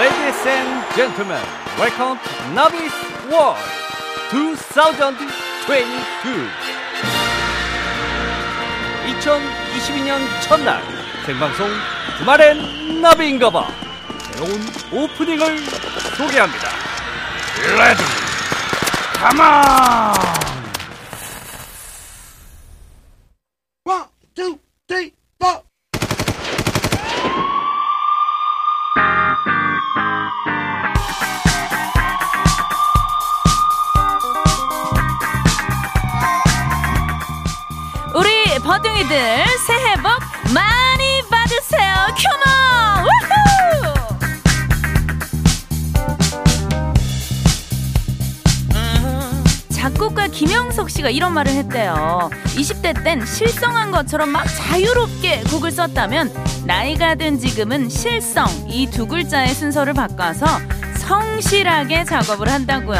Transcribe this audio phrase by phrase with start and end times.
[0.00, 1.42] Ladies and gentlemen,
[1.78, 2.94] welcome to Navis
[3.30, 3.58] World
[4.30, 6.48] 2022.
[9.04, 10.82] 2022년 첫날
[11.26, 11.68] 생방송
[12.16, 13.68] 주말엔 나비인가봐
[14.22, 15.58] 새로운 오프닝을
[16.16, 16.70] 소개합니다.
[17.76, 18.02] 레디,
[19.18, 20.49] 가만!
[50.20, 52.28] 작곡가 김영석 씨가 이런 말을 했대요.
[52.56, 56.30] 20대 땐 실성한 것처럼 막 자유롭게 곡을 썼다면
[56.66, 60.44] 나이가 든 지금은 실성 이 두 글자의 순서를 바꿔서
[60.98, 62.98] 성실하게 작업을 한다고요.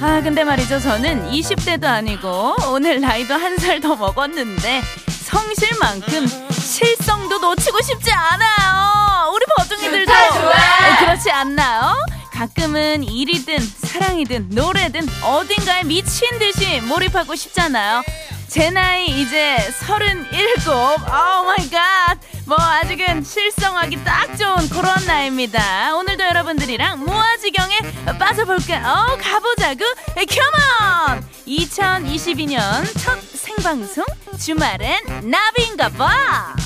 [0.00, 4.82] 아 근데 말이죠 저는 20대도 아니고 오늘 나이도 한 살 더 먹었는데
[5.24, 9.30] 성실만큼 실성도 놓치고 싶지 않아요.
[9.34, 11.94] 우리 버둥이들도 네, 그렇지 않나요?
[12.42, 18.02] 가끔은 일이든 사랑이든 노래든 어딘가에 미친 듯이 몰입하고 싶잖아요.
[18.48, 20.66] 제 나이 이제 서른일곱.
[20.66, 22.18] Oh my God.
[22.46, 25.94] 뭐 아직은 실성하기 딱 좋은 그런 나이입니다.
[25.94, 27.78] 오늘도 여러분들이랑 무아지경에
[28.18, 28.88] 빠져볼까요?
[28.88, 29.84] 어, 가보자구.
[30.16, 31.24] Come on!
[31.46, 32.58] 2022년
[32.98, 34.04] 첫 생방송
[34.36, 36.56] 주말엔 나비인가 봐.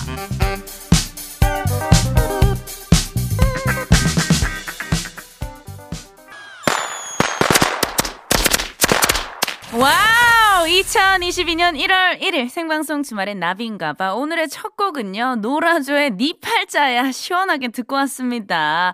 [9.73, 10.36] Wow!
[10.67, 14.15] 2022년 1월 1일 생방송 주말엔 나비인가봐.
[14.15, 18.93] 오늘의 첫 곡은요, 노라조의 니 팔자야 시원하게 듣고 왔습니다.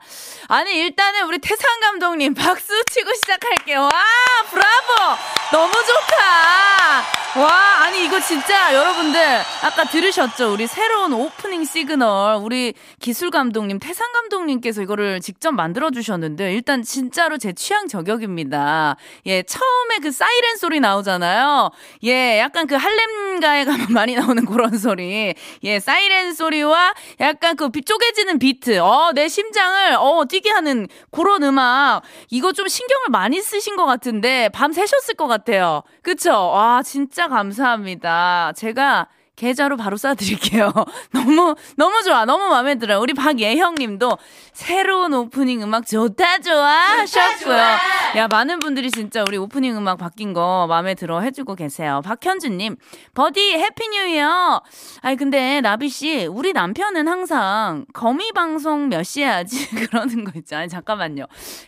[0.48, 3.83] 아니, 일단은 우리 태상 감독님 박수 치고 시작할게요.
[3.83, 3.91] 와,
[4.51, 5.19] 브라보!
[5.51, 7.23] 너무 좋다!
[7.35, 7.51] 와,
[7.85, 9.20] 아니, 이거 진짜 여러분들,
[9.63, 10.52] 아까 들으셨죠?
[10.52, 17.55] 우리 새로운 오프닝 시그널, 우리 기술 감독님, 태상 감독님께서 이거를 직접 만들어주셨는데, 일단 진짜로 제
[17.55, 18.96] 취향 저격입니다.
[19.27, 21.61] 예, 처음에 그 사이렌 소리 나오잖아요.
[22.05, 25.34] 예, 약간 그 할렘가에 가면 많이 나오는 그런 소리.
[25.62, 28.78] 예, 사이렌 소리와 약간 그 비- 쪼개지는 비트.
[28.80, 32.02] 어, 내 심장을, 어, 뛰게 하는 그런 음악.
[32.30, 35.83] 이거 좀 신경을 많이 쓰신 것 같은데, 밤 새셨을 것 같아요.
[36.02, 36.30] 그쵸?
[36.33, 38.52] 와, 진짜 감사합니다.
[38.56, 39.08] 제가
[39.42, 40.73] 계좌로 바로 쏴드릴게요.
[41.11, 42.25] 너무, 너무 좋아.
[42.25, 43.01] 너무 마음에 들어요.
[43.01, 44.17] 우리 박예형 님도
[44.53, 46.70] 새로운 오프닝 음악 좋다, 좋아
[47.01, 47.57] 하셨고요.
[48.19, 52.02] 야, 많은 분들이 진짜 우리 오프닝 음악 바뀐 거 마음에 들어 해주고 계세요.
[52.05, 52.77] 박현주 님,
[53.14, 54.63] 버디 Happy New Year.
[55.01, 59.69] 아니, 근데 나비 씨, 우리 남편은 항상 거미 방송 몇 시에 하지?
[59.91, 60.55] 그러는 거 있죠.
[60.55, 61.25] 아니, 잠깐만요.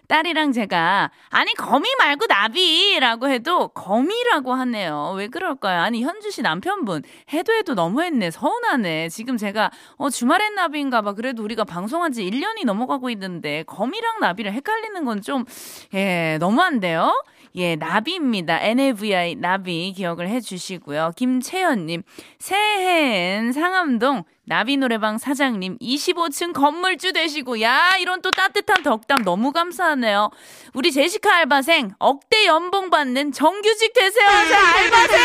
[0.06, 5.14] 딸이랑 제가, 아니, 거미 말고 나비라고 해도 거미라고 하네요.
[5.16, 5.80] 왜 그럴까요?
[5.80, 7.02] 아니, 현주 씨 남편분,
[7.32, 8.30] 해도 해도 너무했네.
[8.30, 9.08] 서운하네.
[9.08, 11.14] 지금 제가, 어, 주말엔 나비인가 봐.
[11.14, 15.46] 그래도 우리가 방송한 지 1년이 넘어가고 있는데, 거미랑 나비를 헷갈리는 건 좀,
[15.94, 17.24] 예, 너무한데요?
[17.56, 18.60] 예, 나비입니다.
[18.60, 21.12] NAVI 나비 기억을 해 주시고요.
[21.16, 22.02] 김채연 님,
[22.38, 30.30] 새해엔 상암동 나비 노래방 사장님 25층 건물주 되시고 야 이런 또 따뜻한 덕담 너무 감사하네요.
[30.74, 34.26] 우리 제시카 알바생 억대 연봉 받는 정규직 되세요.
[34.48, 35.18] 제 알바생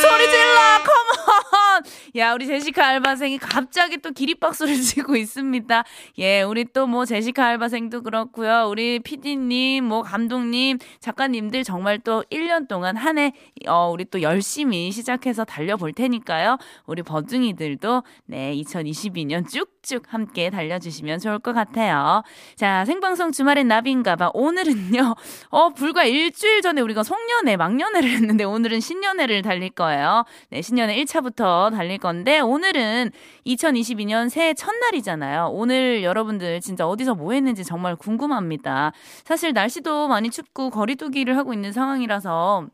[0.00, 1.82] 소리 질러 컴온.
[2.16, 5.84] 야 우리 제시카 알바생이 갑자기 또 기립박수를 치고 있습니다.
[6.18, 8.66] 예 우리 또 뭐 제시카 알바생도 그렇고요.
[8.70, 13.34] 우리 PD님 뭐 감독님 작가님들 정말 또 1년 동안 한해
[13.66, 16.56] 어, 우리 또 열심히 시작해서 달려볼 테니까요.
[16.86, 22.22] 우리 버둥이들도 네 2022년 쭉쭉 함께 달려주시면 좋을 것 같아요.
[22.56, 24.30] 자, 생방송 주말엔 나비인가봐.
[24.34, 25.14] 오늘은요,
[25.50, 30.24] 어, 불과 일주일 전에 우리가 송년회, 막년회를 했는데 오늘은 신년회를 달릴 거예요.
[30.50, 33.10] 네, 신년회 1차부터 달릴 건데 오늘은
[33.46, 35.50] 2022년 새해 첫날이잖아요.
[35.52, 38.92] 오늘 여러분들 진짜 어디서 뭐 했는지 정말 궁금합니다.
[39.24, 42.68] 사실 날씨도 많이 춥고 거리두기를 하고 있는 상황이라서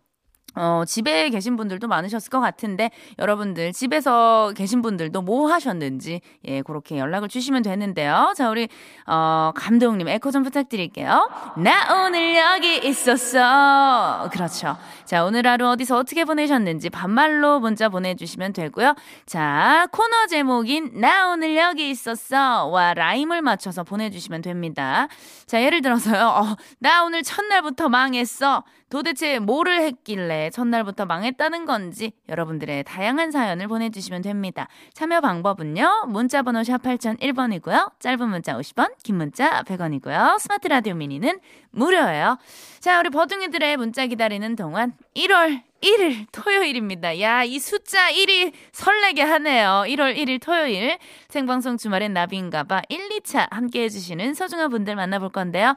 [0.54, 6.98] 어, 집에 계신 분들도 많으셨을 것 같은데, 여러분들, 집에서 계신 분들도 뭐 하셨는지, 예, 그렇게
[6.98, 8.32] 연락을 주시면 되는데요.
[8.36, 8.68] 자, 우리,
[9.06, 11.28] 어, 감독님, 에코 좀 부탁드릴게요.
[11.58, 14.28] 나 오늘 여기 있었어.
[14.32, 14.76] 그렇죠.
[15.04, 18.94] 자, 오늘 하루 어디서 어떻게 보내셨는지 반말로 문자 보내 주시면 되고요.
[19.26, 22.66] 자, 코너 제목인 나 오늘 여기 있었어.
[22.66, 25.08] 와, rhyme을 맞춰서 보내 주시면 됩니다.
[25.46, 26.26] 자, 예를 들어서요.
[26.26, 28.64] 어, 나 오늘 첫날부터 망했어.
[28.90, 34.68] 도대체 뭐를 했길래 왜 첫날부터 망했다는 건지 여러분들의 다양한 사연을 보내주시면 됩니다.
[34.92, 36.06] 참여 방법은요.
[36.08, 37.92] 문자번호 샵 8001번이고요.
[37.98, 40.38] 짧은 문자 50원, 긴 문자 100원이고요.
[40.38, 41.40] 스마트 라디오 미니는
[41.70, 42.38] 무료예요.
[42.80, 47.20] 자, 우리 버둥이들의 문자 기다리는 동안 1월 1일 토요일입니다.
[47.20, 49.84] 야, 이 숫자 1이 설레게 하네요.
[49.86, 50.98] 1월 1일 토요일
[51.28, 55.74] 생방송 주말엔 나비인가봐 1, 2차 함께 해주시는 소중한 분들 만나볼 건데요.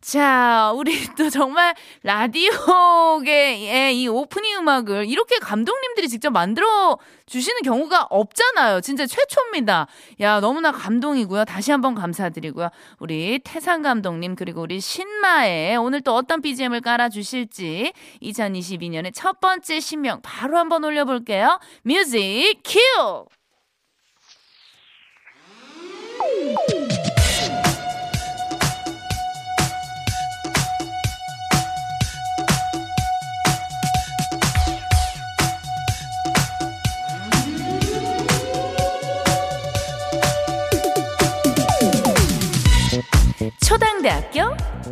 [0.00, 6.98] 자, 우리 또 정말 라디오계의 이 오프닝 음악을 이렇게 감독님들이 직접 만들어
[7.30, 8.80] 주시는 경우가 없잖아요.
[8.80, 9.86] 진짜 최초입니다.
[10.20, 11.44] 야, 너무나 감동이고요.
[11.44, 12.70] 다시 한번 감사드리고요.
[12.98, 19.78] 우리 태상 감독님 그리고 우리 신마에 오늘 또 어떤 BGM을 깔아 주실지 2022년의 첫 번째
[19.78, 21.60] 신명 바로 한번 올려볼게요.
[21.84, 23.26] 뮤직 큐!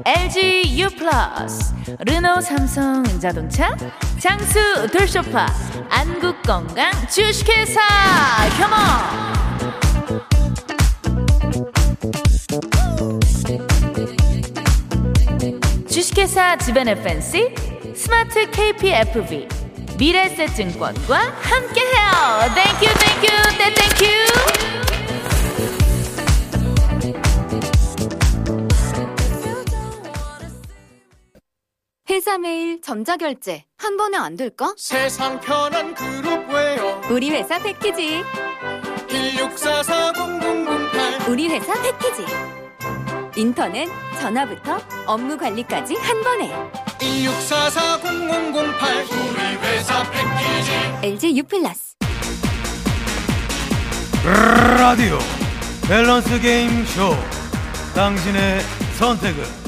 [0.09, 3.77] LG U 플러스 르노 삼성 자동차
[4.19, 5.47] 장수 돌쇼파
[5.91, 7.79] 안국건강 주식회사.
[8.57, 8.75] 혐오
[15.91, 17.55] 주식회사 주변 FNC
[17.95, 19.47] 스마트 KPFB
[19.99, 22.55] 미래세증권과 함께해요.
[22.55, 22.81] 땡큐
[23.59, 24.28] 땡땡
[32.19, 34.75] 회사 메일, 전자결제 한 번에 안 될까?
[34.77, 38.25] 세상 편한 그룹웨어 우리 회사 패키지.
[39.07, 42.25] 16440008 우리 회사 패키지.
[43.37, 43.87] 인터넷,
[44.21, 46.53] 전화부터 업무 관리까지 한 번에.
[46.99, 50.73] 16440008 우리 회사 패키지
[51.05, 51.95] LG U 플러스.
[54.77, 55.17] 라디오
[55.87, 57.15] 밸런스 게임 쇼
[57.95, 58.61] 당신의
[58.99, 59.68] 선택은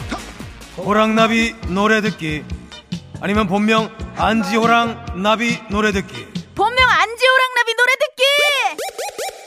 [0.84, 2.44] 호랑나비 노래 듣기.
[3.20, 6.26] 아니면 본명 안지호랑 나비 노래 듣기.
[6.54, 8.22] 본명 안지호랑 나비 노래 듣기!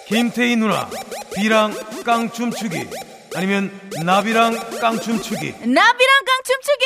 [0.08, 0.88] 김태희 누나
[1.36, 1.74] 비랑
[2.06, 2.88] 깡춤 추기.
[3.36, 3.72] 아니면
[4.04, 5.52] 나비랑 깡춤 추기.
[5.60, 6.86] 나비랑 깡춤 추기!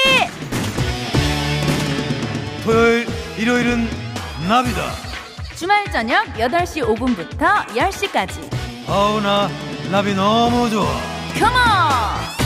[2.64, 3.08] 토요일
[3.38, 3.90] 일요일은
[4.48, 4.92] 나비다.
[5.56, 8.90] 주말 저녁 8시 5분부터 10시까지.
[8.90, 9.50] 아우 나
[9.92, 10.86] 나비 너무 좋아.
[11.40, 12.37] 컴온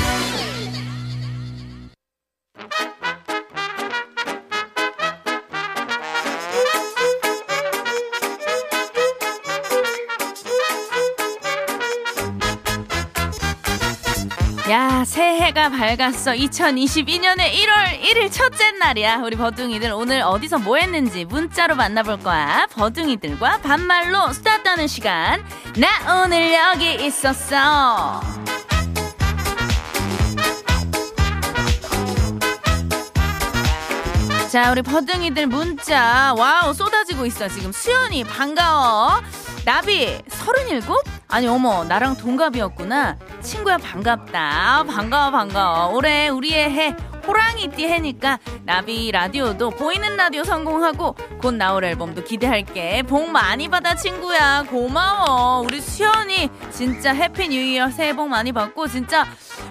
[14.71, 16.31] 야, 새해가 밝았어.
[16.31, 19.17] 2022년의 1월 1일 첫째 날이야.
[19.17, 22.67] 우리 버둥이들 오늘 어디서 뭐 했는지 문자로 만나볼 거야.
[22.71, 25.43] 버둥이들과 반말로 수다 떠는 시간.
[25.75, 28.21] 나 오늘 여기 있었어.
[34.49, 36.33] 자, 우리 버둥이들 문자.
[36.37, 37.49] Wow, 쏟아지고 있어.
[37.49, 39.21] 지금 수연이 반가워.
[39.65, 41.03] 나비, 서른일곱?
[41.27, 43.17] 아니, 어머, 나랑 동갑이었구나.
[43.41, 44.83] 친구야, 반갑다.
[44.87, 45.95] 반가워, 반가워.
[45.95, 46.95] 올해 우리의 해,
[47.27, 53.03] 호랑이띠 해니까, 나비 라디오도 보이는 라디오 성공하고, 곧 나올 앨범도 기대할게.
[53.03, 54.63] 복 많이 받아, 친구야.
[54.69, 55.61] 고마워.
[55.61, 59.25] 우리 수연이, 진짜 Happy New Year 새해 복 많이 받고, 진짜,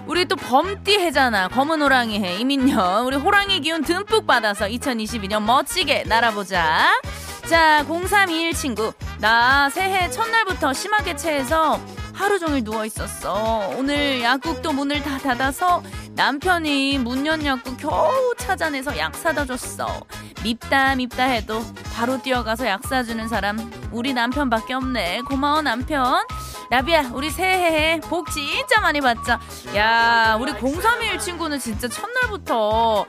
[0.07, 1.47] 우리 또 범띠 해잖아.
[1.47, 2.37] 검은 호랑이 해.
[2.39, 3.05] 임인년.
[3.05, 7.01] 우리 호랑이 기운 듬뿍 받아서 2022년 멋지게 날아보자.
[7.47, 8.93] 자, 0321 친구.
[9.19, 11.79] 나 새해 첫날부터 심하게 체해서
[12.21, 13.73] 하루 종일 누워 있었어.
[13.79, 15.81] 오늘 약국도 문을 다 닫아서
[16.15, 20.01] 남편이 문연 약국 겨우 찾아내서 약 사다 줬어.
[20.43, 21.63] 밉다 밉다 해도
[21.95, 25.21] 바로 뛰어가서 약 사주는 사람 우리 남편밖에 없네.
[25.21, 26.23] 고마워 남편.
[26.69, 29.39] 나비야 우리 새해에 복 진짜 많이 받자.
[29.75, 33.05] 야 우리 0321 친구는 진짜 첫날부터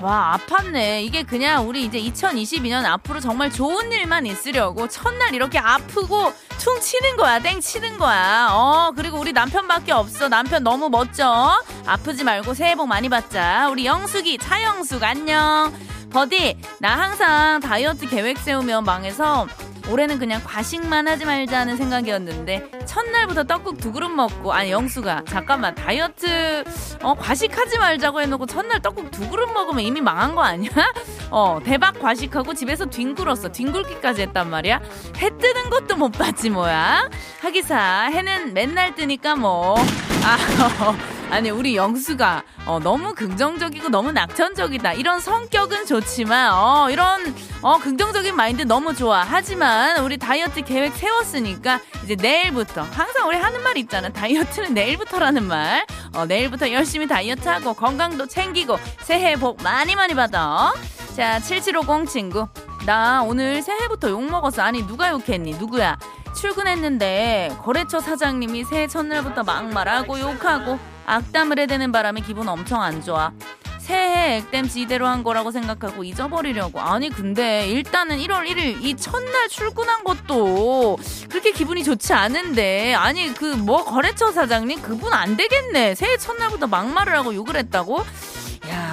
[0.00, 1.02] 와 아팠네.
[1.02, 7.16] 이게 그냥 우리 이제 2022년 앞으로 정말 좋은 일만 있으려고 첫날 이렇게 아프고 퉁 치는
[7.16, 7.40] 거야.
[7.40, 8.48] 땡 치는 거야.
[8.52, 10.28] 어 그리고 우리 남편밖에 없어.
[10.28, 11.60] 남편 너무 멋져.
[11.86, 13.68] 아프지 말고 새해 복 많이 받자.
[13.70, 15.72] 우리 영숙이 차영숙 안녕.
[16.10, 19.46] 버디 나 항상 다이어트 계획 세우면 망해서
[19.88, 26.64] 올해는 그냥 과식만 하지 말자는 생각이었는데 첫날부터 떡국 두 그릇 먹고 아니 영수가 잠깐만 다이어트
[27.02, 30.70] 어 과식하지 말자고 해놓고 첫날 떡국 두 그릇 먹으면 이미 망한 거 아니야?
[31.30, 34.80] 어 대박 과식하고 집에서 뒹굴었어 뒹굴기까지 했단 말이야
[35.18, 37.08] 해 뜨는 것도 못 봤지 뭐야
[37.40, 39.76] 하기사 해는 맨날 뜨니까 뭐
[40.22, 40.96] 아
[41.30, 44.94] 아니 우리 영수가 어, 너무 긍정적이고 너무 낙천적이다.
[44.94, 49.24] 이런 성격은 좋지만 어, 이런 어, 긍정적인 마인드 너무 좋아.
[49.26, 54.08] 하지만 우리 다이어트 계획 세웠으니까 이제 내일부터 항상 우리 하는 말 있잖아.
[54.08, 55.86] 다이어트는 내일부터라는 말.
[56.14, 60.72] 어, 내일부터 열심히 다이어트하고 건강도 챙기고 새해 복 많이 많이 받아.
[61.16, 62.48] 자, 7750 친구.
[62.86, 64.62] 나 오늘 새해부터 욕 먹었어.
[64.62, 65.52] 아니 누가 욕했니?
[65.58, 65.96] 누구야?
[66.34, 73.32] 출근했는데 거래처 사장님이 새해 첫날부터 막말하고 욕하고 악담을 해대는 바람에 기분 엄청 안 좋아.
[73.78, 76.78] 새해 액땜 지대로 한 거라고 생각하고 잊어버리려고.
[76.80, 80.96] 아니 근데 일단은 1월 1일 이 첫날 출근한 것도
[81.28, 85.96] 그렇게 기분이 좋지 않은데 아니 그 뭐 거래처 사장님 그분 안 되겠네.
[85.96, 88.04] 새해 첫날부터 막말을 하고 욕을 했다고?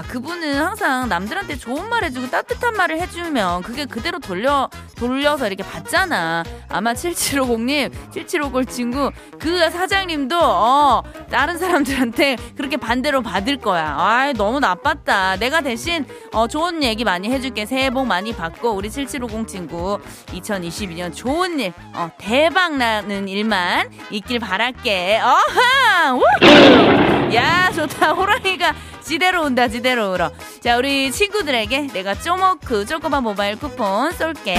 [0.08, 5.64] 야, 그분은 항상 남들한테 좋은 말 해주고 따뜻한 말을 해주면 그게 그대로 돌려, 돌려서 이렇게
[5.64, 6.44] 받잖아.
[6.70, 13.96] 아마 7750님, 7750 친구, 그 사장님도, 어, 다른 사람들한테 그렇게 반대로 받을 거야.
[13.98, 15.38] 아이, 너무 나빴다.
[15.38, 17.66] 내가 대신, 어, 좋은 얘기 많이 해줄게.
[17.66, 24.40] 새해 복 많이 받고, 우리 7750 친구, 2022년 좋은 일, 어, 대박 나는 일만 있길
[24.40, 25.20] 바랄게.
[25.20, 26.14] 어하!
[26.14, 27.17] 우!
[27.34, 28.12] 야, 좋다.
[28.14, 30.32] 호랑이가 지대로 온다 지대로 울어.
[30.62, 34.56] 자 우리 친구들에게 내가 쪼꼬 쪼꼬바 모바일 쿠폰 쏠게.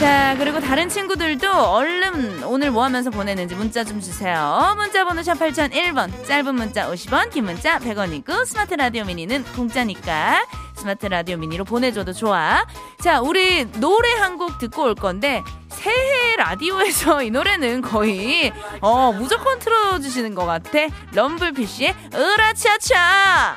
[0.00, 4.74] 자 그리고 다른 친구들도 얼른 오늘 뭐 하면서 보내는지 문자 좀 주세요.
[4.76, 10.44] 문자 번호 샵 8001번 짧은 문자 50원 긴 문자 100원이고 스마트 라디오 미니는 공짜니까
[10.84, 12.66] 스마트 라디오 미니로 보내줘도 좋아.
[13.00, 19.58] 자 우리 노래 한 곡 듣고 올 건데 새해 라디오에서 이 노래는 거의 어 무조건
[19.60, 20.70] 틀어주시는 것 같아.
[21.14, 23.56] 럼블피쉬의 으라차차.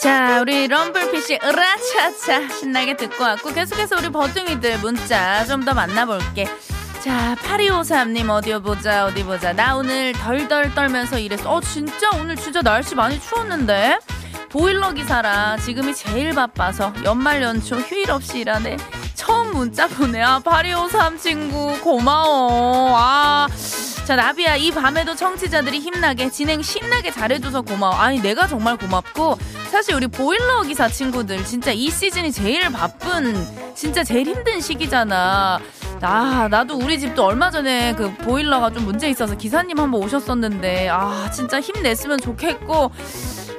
[0.00, 6.46] 자, 우리 럼블피쉬 으라차차 신나게 듣고 왔고 계속해서 우리 버둥이들 문자 좀 더 만나볼게.
[7.08, 9.54] 자, 8253님 어디 보자, 어디 보자.
[9.54, 11.54] 나 오늘 덜덜 떨면서 일했어.
[11.54, 13.98] 어, 진짜 오늘 진짜 날씨 많이 추웠는데?
[14.50, 18.76] 보일러 기사라 지금이 제일 바빠서 연말 연초 휴일 없이 일하네.
[19.14, 20.20] 처음 문자 보내.
[20.20, 22.94] 아, 8253 친구, 고마워.
[22.94, 23.48] 아.
[24.08, 27.94] 자, 나비야, 이 밤에도 청취자들이 힘나게, 진행 신나게 잘해줘서 고마워.
[27.94, 29.36] 아니, 내가 정말 고맙고,
[29.70, 33.36] 사실 우리 보일러 기사 친구들, 진짜 이 시즌이 제일 바쁜,
[33.74, 35.60] 진짜 제일 힘든 시기잖아.
[36.00, 41.30] 아, 나도 우리 집도 얼마 전에 그 보일러가 좀 문제 있어서 기사님 한번 오셨었는데, 아,
[41.30, 42.90] 진짜 힘냈으면 좋겠고,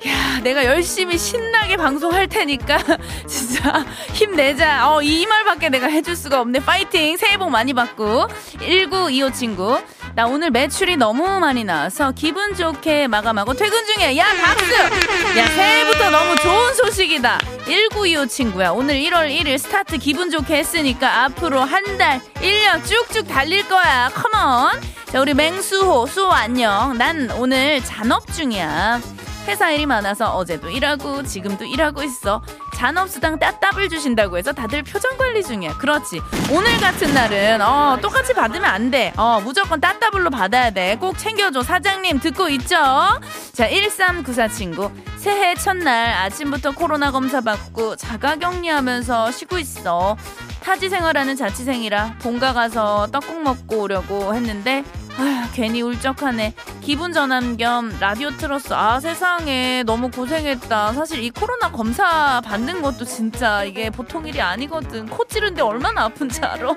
[0.07, 2.77] 야, 내가 열심히 신나게 방송할 테니까
[3.27, 4.89] 진짜 힘내자.
[4.91, 6.59] 어, 이 말밖에 내가 해줄 수가 없네.
[6.61, 7.17] 파이팅.
[7.17, 8.27] 새해 복 많이 받고.
[8.59, 9.79] 1925 친구.
[10.15, 14.17] 나 오늘 매출이 너무 많이 나와서 기분 좋게 마감하고 퇴근 중이야.
[14.17, 14.73] 야, 박수!
[15.37, 17.37] 야, 새해부터 너무 좋은 소식이다.
[17.65, 18.71] 1925 친구야.
[18.71, 24.09] 오늘 1월 1일 스타트 기분 좋게 했으니까 앞으로 한 달, 1년 쭉쭉 달릴 거야.
[24.13, 24.81] Come on.
[25.11, 26.97] 자, 우리 맹수호, 수호 안녕.
[26.97, 28.99] 난 오늘 잔업 중이야.
[29.49, 32.43] 회사 일이 많아서 어제도 일하고 지금도 일하고 있어.
[32.75, 35.77] 잔업수당 따따블 주신다고 해서 다들 표정 관리 중이야.
[35.79, 36.21] 그렇지.
[36.51, 39.11] 오늘 같은 날은 어 똑같이 받으면 안 돼.
[39.17, 40.97] 어 무조건 따따블로 받아야 돼.
[40.97, 41.63] 꼭 챙겨줘.
[41.63, 42.75] 사장님 듣고 있죠?
[43.53, 44.91] 자 1394 친구.
[45.17, 50.15] 새해 첫날 아침부터 코로나 검사 받고 자가격리하면서 쉬고 있어.
[50.61, 54.83] 타지 생활하는 자취생이라 본가 가서 떡국 먹고 오려고 했는데
[55.19, 56.53] 아휴, 괜히 울적하네.
[56.81, 58.75] 기분 전환 겸 라디오 틀었어.
[58.75, 59.83] 아, 세상에.
[59.83, 60.93] 너무 고생했다.
[60.93, 65.07] 사실 이 코로나 검사 받는 것도 진짜 이게 보통 일이 아니거든.
[65.07, 66.73] 코 찌른데 얼마나 아픈지 알아?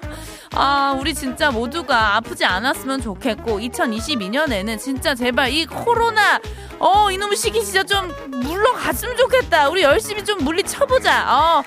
[0.54, 6.40] 아, 우리 진짜 모두가 아프지 않았으면 좋겠고, 2022년에는 진짜 제발 이 코로나,
[6.80, 9.68] 어, 이놈의 시기 진짜 좀 물러갔으면 좋겠다.
[9.68, 11.26] 우리 열심히 좀 물리쳐보자.
[11.32, 11.62] 어.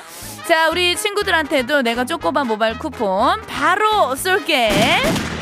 [0.46, 5.35] 자, 우리 친구들한테도 내가 쪼꼬바 모바일 쿠폰 바로 쏠게.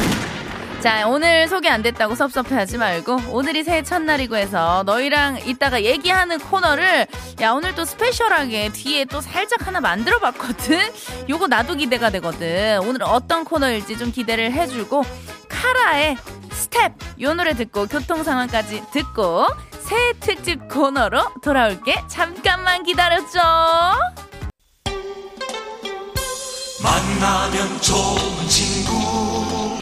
[0.83, 7.07] 자, 오늘 소개 안 됐다고 섭섭해하지 말고 오늘이 새해 첫날이고 해서 너희랑 이따가 얘기하는 코너를
[7.39, 10.81] 야 오늘 또 special하게 뒤에 또 살짝 하나 만들어 봤거든.
[11.29, 12.79] 요거 나도 기대가 되거든.
[12.79, 15.05] 오늘 어떤 코너일지 좀 기대를 해주고
[15.47, 16.17] 카라의
[16.51, 19.47] 스텝 요 노래 듣고 교통 상황까지 듣고
[19.79, 22.03] 새해 특집 코너로 돌아올게.
[22.09, 23.39] 잠깐만 기다려줘.
[26.83, 29.81] 만나면 좋은 친구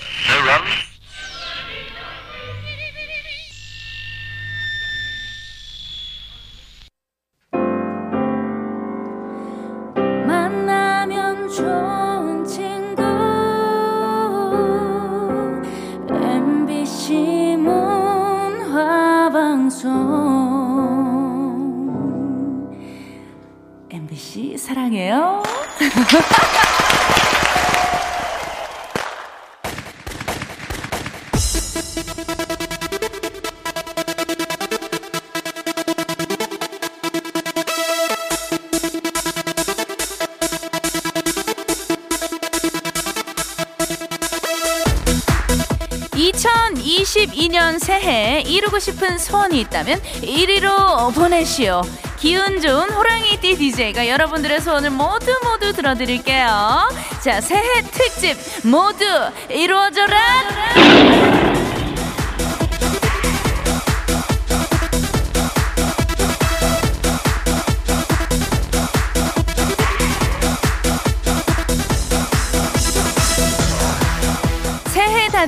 [47.62, 51.82] 2022년 새해 이루고 싶은 소원이 있다면 1위로 보내시오.
[52.18, 56.90] 기운 좋은 호랑이띠 DJ가 여러분들의 소원을 모두 모두 들어드릴게요.
[57.24, 58.36] 자, 새해 특집
[58.68, 59.06] 모두
[59.50, 61.51] 이루어져라!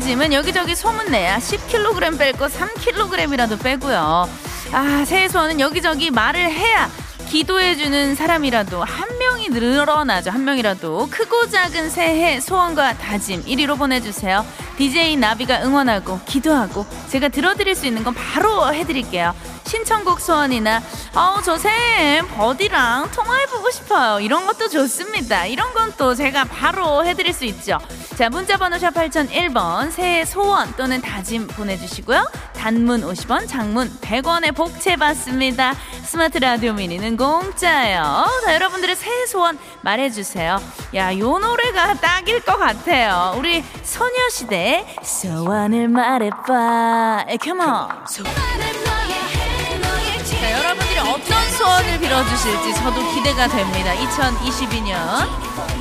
[0.04, 4.30] 짐은 여기저기 소문내야 10kg 뺄 거 3kg이라도 빼고요.
[4.74, 6.90] 아, 새해 소원은 여기저기 말을 해야
[7.30, 9.18] 기도해주는 사람이라도 한
[9.54, 10.32] 늘어나죠.
[10.32, 14.46] 한 명이라도 크고 작은 새해 소원과 다짐 1위로 보내주세요.
[14.78, 19.34] DJ 나비가 응원하고 기도하고 제가 들어드릴 수 있는 건 바로 해드릴게요.
[19.66, 20.82] 신청곡 소원이나
[21.14, 24.20] 아우 저 새해 버디랑 통화해보고 싶어요.
[24.20, 25.46] 이런 것도 좋습니다.
[25.46, 27.78] 이런 건 또 제가 바로 해드릴 수 있죠.
[28.18, 32.30] 자 문자번호 샵 8001번 새해 소원 또는 다짐 보내주시고요.
[32.54, 35.74] 단문 50원 장문 100원의 복채 받습니다.
[36.14, 38.28] 스마트 라디오 미니는 공짜예요.
[38.46, 40.62] 자 여러분들의 새해 소원 말해주세요.
[40.94, 43.34] 야 요 노래가 딱일 것 같아요.
[43.36, 47.26] 우리 소녀시대 소원을 말해봐.
[47.30, 47.60] 에, Come.
[50.24, 53.96] 자, 여러분들이 어떤 소원을 빌어주실지 저도 기대가 됩니다.
[53.96, 55.28] 2022년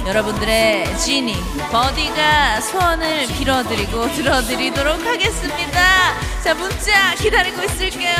[0.06, 1.34] 여러분들의 지니,
[1.70, 6.14] 버디가 소원을 빌어드리고 들어드리도록 하겠습니다.
[6.42, 8.14] 자, 문자 기다리고 있을게요.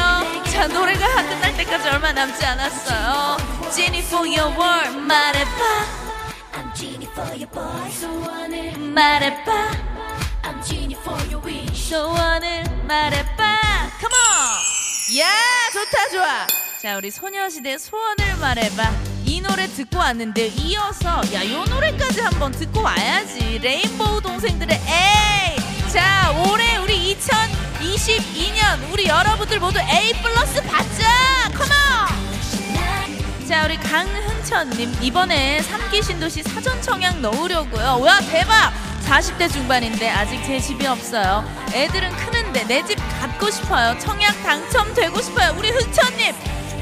[0.53, 3.37] 자, 노래가 끝날 때까지 얼마 남지 않았어요.
[3.73, 6.03] 지니 for your word 말해봐.
[8.79, 9.71] 말해봐.
[11.75, 13.43] 소원을 말해봐.
[13.99, 15.19] Come on.
[15.19, 15.29] 야,
[15.73, 16.47] 좋다, 좋아.
[16.81, 19.12] 자, 우리 소녀시대 소원을 말해봐.
[19.53, 23.59] 이 노래 듣고 왔는데 이어서 야, 요 노래까지 한번 듣고 와야지.
[23.63, 25.91] 레인보우 동생들의 에이.
[25.93, 31.51] 자, 올해 우리 2022년 우리 여러분들 모두 A 플러스 받자.
[31.53, 33.47] 컴온.
[33.47, 38.73] 자 우리 강흥천님 이번에 3기 신도시 사전 청약 넣으려고요 와 대박
[39.07, 45.55] 40대 중반인데 아직 제 집이 없어요 애들은 크는데 내 집 갖고 싶어요 청약 당첨되고 싶어요
[45.59, 46.35] 우리 흥천님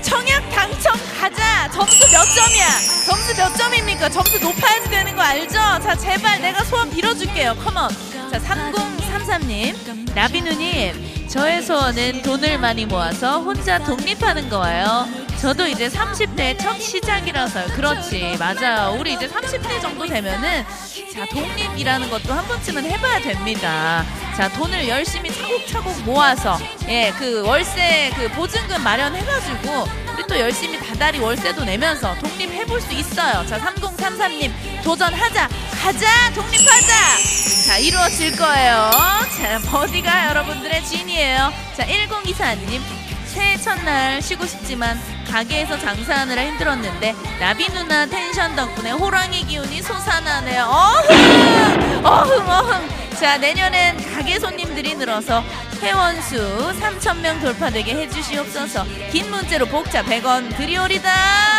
[0.03, 2.69] 청약 당첨 가자 점수 몇 점이야
[3.07, 7.89] 점수 몇 점입니까 점수 높아야지 되는 거 알죠 자 제발 내가 소원 빌어줄게요 컴온
[8.31, 15.07] 자 3033님 나비누님 저의 소원은 돈을 많이 모아서 혼자 독립하는 거예요
[15.41, 17.69] 저도 이제 30대 첫 시작이라서요.
[17.69, 18.37] 그렇지.
[18.39, 18.95] 맞아요.
[19.01, 20.67] 우리 이제 30대 정도 되면은
[21.15, 24.05] 자, 독립이라는 것도 한 번쯤은 해봐야 됩니다.
[24.41, 31.19] 자, 돈을 열심히 차곡차곡 모아서 예, 그 월세 그 보증금 마련해가지고 우리 또 열심히 다달이
[31.19, 33.45] 월세도 내면서 독립해볼 수 있어요.
[33.45, 34.51] 자, 3033님
[34.83, 35.47] 도전하자.
[35.83, 36.33] 가자.
[36.35, 37.67] 독립하자.
[37.67, 38.91] 자, 이루어질 거예요.
[39.37, 41.53] 자, 버디가 여러분들의 진이에요.
[41.77, 42.81] 자, 1024님.
[43.27, 44.99] 새해 첫날 쉬고 싶지만
[45.31, 50.65] 가게에서 장사하느라 힘들었는데 나비 누나 텐션 덕분에 호랑이 기운이 솟아나네요.
[50.65, 52.05] 어흥!
[52.07, 53.01] 어흥 어흥.
[53.21, 55.43] 자 내년엔 가게 손님들이 늘어서
[55.81, 58.85] 회원수 3천명 돌파되게 해주시옵소서.
[59.11, 61.11] 긴 문자로 복자 100원 드리오리다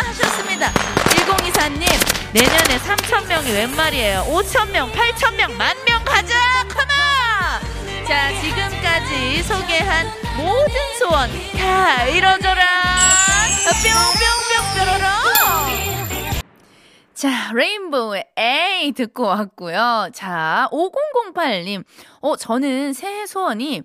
[0.06, 0.70] 하셨습니다.
[0.70, 1.84] 1024님
[2.32, 4.24] 내년에 3천명이 웬 말이에요.
[4.28, 6.36] 5천명, 8천명, 만명 가자.
[6.68, 8.06] 컴온!
[8.06, 12.62] 자 지금까지 소개한 모든 소원 다 이뤄져라
[13.64, 15.91] 뿅뿅뿅 뾰로롱
[17.22, 20.08] 자 레인보우의 에이 듣고 왔고요.
[20.12, 21.84] 자 5008님.
[22.20, 23.82] 어 저는 새해 소원이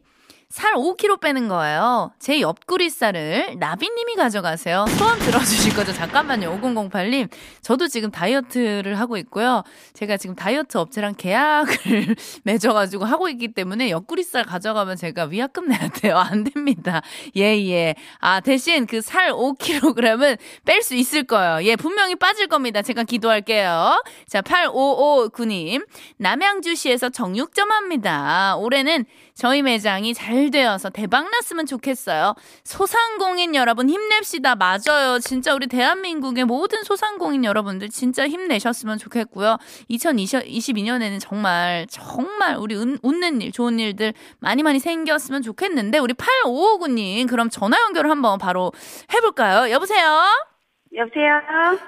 [0.49, 2.13] 살 5kg 빼는 거예요.
[2.19, 4.85] 제 옆구리 살을 나비님이 가져가세요.
[4.97, 5.91] 소원 들어주실 거죠?
[5.91, 6.57] 잠깐만요.
[6.61, 7.29] 5008님.
[7.61, 9.63] 저도 지금 다이어트를 하고 있고요.
[9.93, 15.89] 제가 지금 다이어트 업체랑 계약을 맺어가지고 하고 있기 때문에 옆구리 살 가져가면 제가 위약금 내야
[15.89, 16.17] 돼요.
[16.17, 17.01] 안 됩니다.
[17.35, 17.95] 예, 예.
[18.19, 21.63] 아, 대신 그 살 5kg은 뺄 수 있을 거예요.
[21.63, 22.81] 예, 분명히 빠질 겁니다.
[22.81, 24.01] 제가 기도할게요.
[24.27, 25.85] 자, 8559님.
[26.17, 28.55] 남양주시에서 정육점 합니다.
[28.57, 29.05] 올해는
[29.37, 32.33] 저희 매장이 잘 되어서 대박 났으면 좋겠어요.
[32.63, 34.55] 소상공인 여러분 힘냅시다.
[34.55, 35.19] 맞아요.
[35.19, 39.57] 진짜 우리 대한민국의 모든 소상공인 여러분들 진짜 힘내셨으면 좋겠고요.
[39.91, 47.51] 2022년에는 정말 정말 우리 웃는 일, 좋은 일들 많이 많이 생겼으면 좋겠는데 우리 8559님 그럼
[47.51, 48.71] 전화 연결을 한번 바로
[49.13, 49.71] 해볼까요?
[49.71, 50.56] 여보세요?
[50.97, 51.31] 여보세요?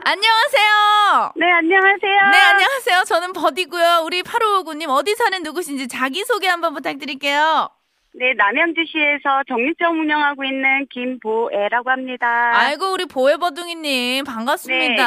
[0.04, 1.32] 안녕하세요.
[1.36, 2.30] 네, 안녕하세요.
[2.32, 3.04] 네, 안녕하세요.
[3.06, 4.04] 저는 버디고요.
[4.06, 7.70] 우리 8559님 어디 사는 누구신지 자기소개 한번 부탁드릴게요.
[8.14, 12.52] 네, 남양주시에서 정육점 운영하고 있는 김보애라고 합니다.
[12.54, 14.96] 아이고, 우리 보혜버둥이님, 반갑습니다.
[14.96, 15.04] 네,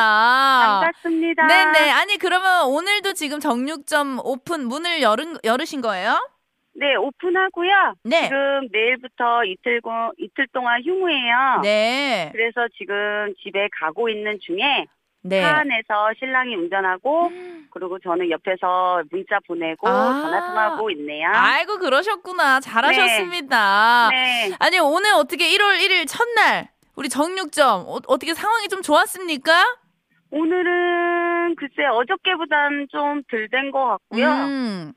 [0.67, 1.47] 반갑습니다.
[1.47, 1.91] 네네.
[1.91, 6.19] 아니, 그러면 오늘도 지금 정육점 오픈 문을 열은, 열으신 거예요?
[6.75, 7.95] 네, 오픈하고요.
[8.05, 8.23] 네.
[8.25, 11.61] 지금 내일부터 이틀, 고- 이틀 동안 휴무예요.
[11.63, 12.31] 네.
[12.33, 14.87] 그래서 지금 집에 가고 있는 중에
[15.25, 15.41] 네.
[15.43, 17.31] 차 안에서 신랑이 운전하고
[17.71, 20.21] 그리고 저는 옆에서 문자 보내고 아.
[20.23, 21.29] 전화 통화하고 있네요.
[21.33, 22.59] 아이고 그러셨구나.
[22.61, 24.09] 잘하셨습니다.
[24.11, 24.51] 네.
[24.59, 29.53] 아니 오늘 어떻게 1월 1일 첫날 우리 정육점 어, 어떻게 상황이 좀 좋았습니까?
[30.31, 34.27] 오늘은 글쎄 어저께보단 좀 덜 된 것 같고요.
[34.27, 34.93] 음.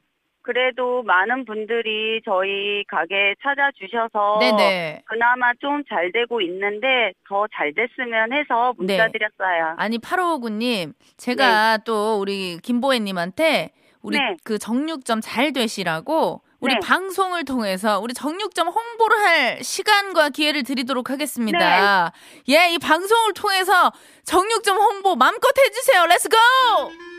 [0.45, 5.01] 그래도 많은 분들이 저희 가게 찾아주셔서 네네.
[5.07, 9.11] 그나마 좀 잘 되고 있는데 더 잘 됐으면 해서 문자 네.
[9.11, 9.73] 드렸어요.
[9.77, 13.71] 아니 8559님 제가 또 우리 김보혜님한테
[14.03, 14.35] 우리 네.
[14.43, 16.79] 그 정육점 잘 되시라고 우리 네.
[16.79, 22.11] 방송을 통해서 우리 정육점 홍보를 할 시간과 기회를 드리도록 하겠습니다.
[22.49, 23.91] 예, 이 방송을 통해서
[24.23, 26.05] 정육점 홍보 마음껏 해주세요.
[26.05, 27.14] Let's go!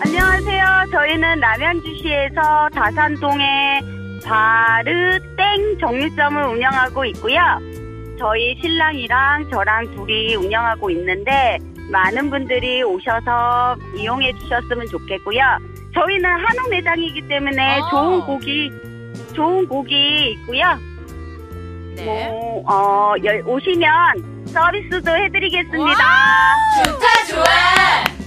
[0.00, 0.64] 안녕하세요.
[0.92, 3.80] 저희는 남양주시에서 다산동에
[4.24, 7.38] 바르땡 정육점을 운영하고 있고요.
[8.18, 11.58] 저희 신랑이랑 저랑 둘이 운영하고 있는데
[11.90, 15.40] 많은 분들이 오셔서 이용해 주셨으면 좋겠고요.
[15.94, 17.88] 저희는 한옥 매장이기 때문에 어.
[17.90, 18.70] 좋은 고기,
[19.34, 20.64] 좋은 고기 있고요.
[21.96, 22.04] 네.
[22.04, 25.98] 뭐, 어, 열- 오시면 서비스도 해드리겠습니다.
[26.84, 28.17] 좋다, 좋아!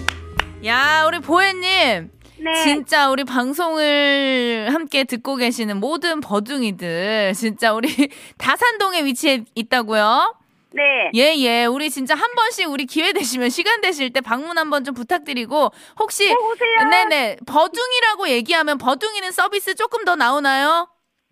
[0.66, 2.12] 야, 우리 보혜님.
[2.44, 2.64] 네.
[2.64, 7.88] 진짜 우리 방송을 함께 듣고 계시는 모든 버둥이들 진짜 우리
[8.38, 10.36] 다산동에 위치해 있다고요?
[10.74, 11.12] 네.
[11.16, 11.66] 예, 예.
[11.66, 16.30] 우리 진짜 한 번씩 우리 기회 되시면 시간 되실 때 방문 한번 좀 부탁드리고 혹시
[16.34, 16.90] 꼭 오세요.
[16.90, 17.38] 네네.
[17.46, 20.88] 버둥이라고 얘기하면 버둥이는 서비스 조금 더 나오나요?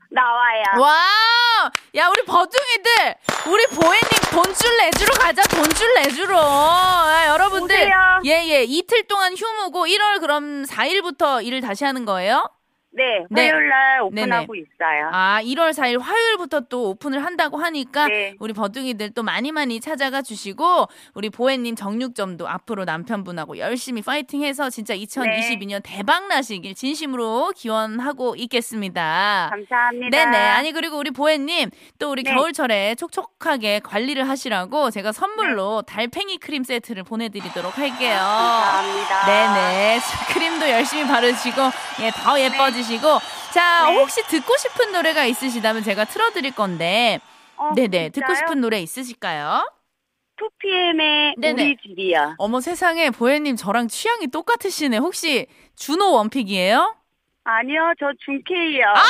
[0.09, 0.63] 나와요.
[0.81, 1.71] 와!
[1.95, 3.15] 야, 우리 버둥이들
[3.47, 5.41] 우리 보혜님 돈줄 내주러 가자.
[5.43, 6.37] 돈줄 내주러.
[6.41, 7.91] 아, 여러분들 오세요.
[8.25, 8.63] 예, 예.
[8.63, 12.49] 이틀 동안 휴무고 1월 그럼 4일부터 일을 다시 하는 거예요?
[12.91, 13.49] 네, 네.
[13.49, 15.09] 화요일 날 오픈하고 있어요.
[15.11, 18.35] 아, 1월 4일 화요일부터 또 오픈을 한다고 하니까 네.
[18.39, 24.95] 우리 버둥이들 또 많이 많이 찾아가 주시고 우리 보혜님 정육점도 앞으로 남편분하고 열심히 파이팅해서 진짜
[24.95, 29.49] 2022년 대박 나시길 진심으로 기원하고 있겠습니다.
[29.51, 30.09] 감사합니다.
[30.09, 30.37] 네네.
[30.37, 32.33] 아니 그리고 우리 보혜님 또 우리 네.
[32.33, 38.17] 겨울철에 촉촉하게 관리를 하시라고 제가 선물로 달팽이 크림 세트를 보내드리도록 할게요.
[38.17, 39.25] 감사합니다.
[39.25, 39.99] 네네.
[40.33, 41.61] 크림도 열심히 바르시고,
[42.01, 43.19] 예, 더 예뻐지 시고.
[43.53, 43.95] 자, 네.
[43.97, 47.19] 혹시 듣고 싶은 노래가 있으시다면 제가 틀어드릴 건데,
[47.57, 48.09] 어, 네네.
[48.09, 48.35] 듣고 진짜요?
[48.47, 49.69] 싶은 노래 있으실까요?
[50.37, 51.63] 2PM의 네네.
[51.63, 52.35] 우리 집이야.
[52.37, 54.97] 어머 세상에, 보혜님 저랑 취향이 똑같으시네.
[54.97, 56.95] 혹시 준호 원픽이에요?
[57.43, 58.83] 아니요, 저 준케이요.
[58.85, 59.03] 아!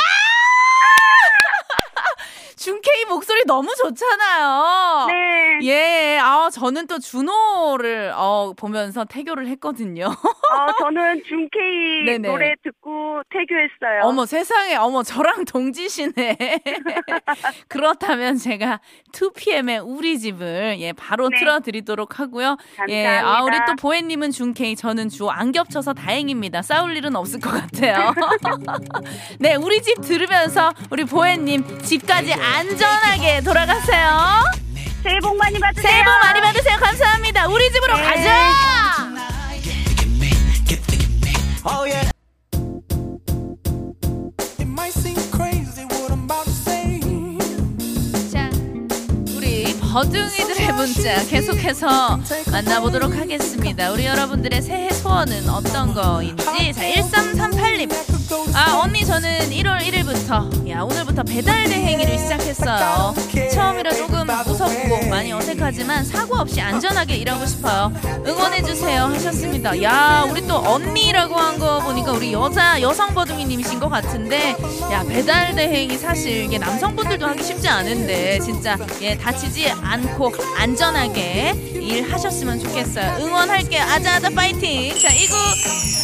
[2.63, 5.07] 준케이 목소리 너무 좋잖아요.
[5.07, 5.59] 네.
[5.63, 10.07] 예, 아, 저는 또 준호를, 어, 보면서 태교를 했거든요.
[10.07, 12.27] 어, 저는 준케이 네네.
[12.27, 14.01] 노래 듣고 태교했어요.
[14.03, 16.37] 어머 세상에 어머 저랑 동지시네.
[17.69, 18.81] 그렇다면 제가
[19.13, 21.39] 2PM의 우리 집을 예 바로 네.
[21.39, 22.57] 틀어드리도록 하고요.
[22.89, 23.37] 예, 감사합니다.
[23.37, 26.61] 아 우리 또 보혜님은 준케이 저는 주 안 겹쳐서 다행입니다.
[26.63, 28.13] 싸울 일은 없을 것 같아요.
[29.39, 34.43] 네 우리 집 들으면서 우리 보혜님 집까지 안전하게 돌아가세요.
[35.03, 35.89] 새해 복 많이 받으세요.
[35.89, 36.77] 새해 복 많이 받으세요.
[36.77, 37.47] 감사합니다.
[37.47, 38.03] 우리 집으로 네.
[38.03, 38.89] 가자.
[49.91, 52.19] 버둥이들의 문자 계속해서
[52.51, 53.91] 만나보도록 하겠습니다.
[53.91, 56.45] 우리 여러분들의 새해 소원은 어떤 거인지.
[56.45, 58.18] 자, 1338님.
[58.53, 63.15] 아, 언니, 저는 1월 1일부터, 야, 오늘부터 배달 대행이를 시작했어요.
[63.51, 67.91] 처음이라 조금 무섭고 많이 어색하지만 사고 없이 안전하게 일하고 싶어요.
[68.27, 69.05] 응원해 주세요.
[69.05, 69.81] 하셨습니다.
[69.81, 74.55] 야, 우리 또 언니라고 한 거 보니까 우리 여자, 여성 버둥이님이신 것 같은데,
[74.91, 82.59] 야, 배달 대행이 사실 이게 남성분들도 하기 쉽지 않은데, 진짜, 예, 다치지 않고 안전하게 일하셨으면
[82.59, 83.17] 좋겠어요.
[83.19, 83.81] 응원할게요.
[83.81, 84.97] 아자아자 파이팅!
[84.99, 85.33] 자, 이구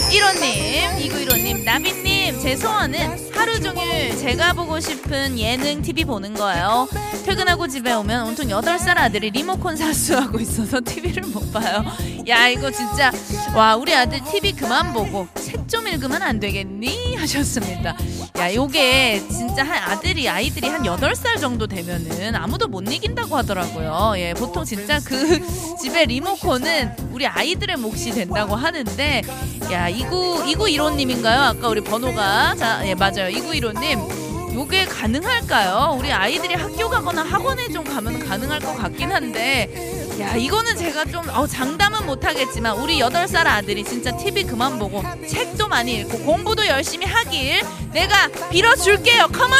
[0.09, 6.87] 1호님, 이구 1호님, 나비님, 제 소원은 하루 종일 제가 보고 싶은 예능 TV 보는 거예요.
[7.23, 11.83] 퇴근하고 집에 오면 온통 8살 아들이 리모컨 사수하고 있어서 TV를 못 봐요.
[12.27, 13.11] 야, 이거 진짜,
[13.55, 17.15] 와, 우리 아들 TV 그만 보고 책 좀 읽으면 안 되겠니?
[17.15, 17.97] 하셨습니다.
[18.37, 24.13] 야, 요게 진짜 한 아들이, 아이들이 한 8살 정도 되면은 아무도 못 이긴다고 하더라고요.
[24.17, 25.41] 예, 보통 진짜 그
[25.81, 29.21] 집에 리모컨은 우리 아이들의 몫이 된다고 하는데,
[29.71, 31.55] 야, 이구, 이구 1호님인가요?
[31.55, 32.55] 아까 우리 번호가.
[32.55, 33.29] 자, 예, 맞아요.
[33.29, 34.53] 이구 1호님.
[34.53, 35.95] 요게 가능할까요?
[35.97, 39.69] 우리 아이들이 학교 가거나 학원에 좀 가면 가능할 것 같긴 한데
[40.21, 45.67] 야 이거는 제가 좀 어, 장담은 못하겠지만 우리 8살 아들이 진짜 TV 그만 보고 책도
[45.67, 49.57] 많이 읽고 공부도 열심히 하길 내가 빌어줄게요 컴온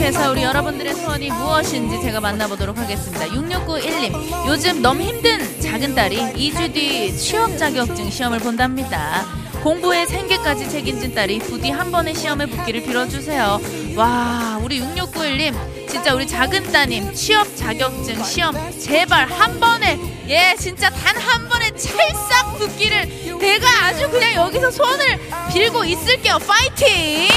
[0.00, 3.26] 계속해서 우리 여러분들의 소원이 무엇인지 제가 만나보도록 하겠습니다.
[3.26, 9.26] 6691님, 요즘 너무 힘든 작은 딸이 2주 뒤 취업 자격증 시험을 본답니다.
[9.62, 13.60] 공부에 생계까지 책임진 딸이 부디 한 번의 시험에 붙기를 빌어주세요.
[13.94, 15.54] 와, 우리 6691님,
[15.86, 21.70] 진짜 우리 작은 따님 취업 자격증 시험 제발 한 번에, 예, 진짜 단 한 번에
[21.72, 25.20] 찰싹 붙기를 내가 아주 그냥 여기서 소원을
[25.52, 26.38] 빌고 있을게요.
[26.38, 27.28] 파이팅!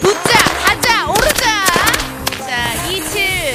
[0.00, 1.32] 붙자, 가자, 오르자!
[1.34, 1.61] 자,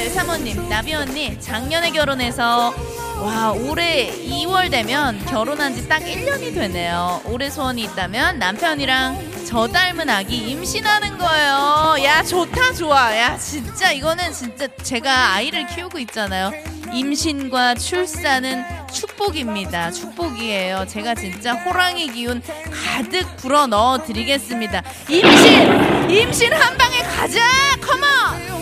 [0.08, 2.72] 2735님, 나비 언니, 작년에 결혼해서,
[3.20, 7.20] 와, 올해 2월 되면 결혼한 지 딱 1년이 되네요.
[7.26, 11.96] 올해 소원이 있다면 남편이랑 저 닮은 아기 임신하는 거예요.
[12.04, 13.16] 야, 좋다, 좋아.
[13.16, 16.52] 야, 진짜 이거는 진짜 제가 아이를 키우고 있잖아요.
[16.92, 19.90] 임신과 출산은 축복입니다.
[19.90, 20.86] 축복이에요.
[20.88, 22.40] 제가 진짜 호랑이 기운
[22.72, 24.82] 가득 불어 넣어 드리겠습니다.
[25.08, 26.10] 임신!
[26.10, 27.40] 임신 한 방에 가자!
[27.82, 28.57] 컴온!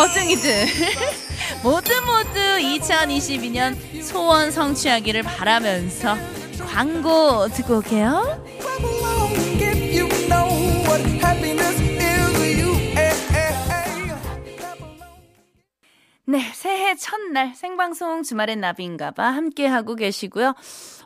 [0.00, 0.64] 버증이들.
[1.62, 6.16] 모두 모두 2022년 소원 성취하기를 바라면서
[6.66, 8.42] 광고 듣고 올게요.
[16.24, 20.54] 네, 새해 첫날 생방송 주말엔 나비인가봐 함께하고 계시고요.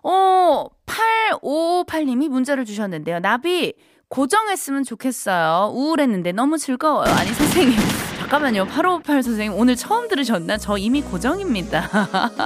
[0.04, 3.18] 어, 8558님이 문자를 주셨는데요.
[3.18, 3.72] 나비,
[4.08, 5.72] 고정했으면 좋겠어요.
[5.74, 7.12] 우울했는데 너무 즐거워요.
[7.12, 8.13] 아니, 선생님.
[8.34, 8.64] 잠깐만요.
[8.64, 10.58] 8558 선생님, 오늘 처음 들으셨나?
[10.58, 11.88] 저 이미 고정입니다.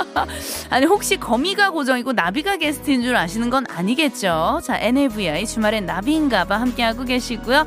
[0.69, 4.61] 아니, 혹시 거미가 고정이고 나비가 게스트인 줄 아시는 건 아니겠죠?
[4.63, 7.67] 자, NAVI 주말엔 나비인가봐 함께하고 계시고요.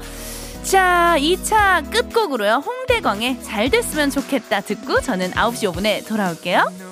[0.62, 2.62] 자, 2차 끝곡으로요.
[2.64, 6.91] 홍대광의 잘 됐으면 좋겠다 듣고 저는 9시 5분에 돌아올게요.